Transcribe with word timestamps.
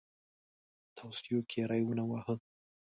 توصیو 0.97 1.39
کې 1.49 1.61
ری 1.69 1.81
ونه 1.85 2.03
واهه. 2.09 2.35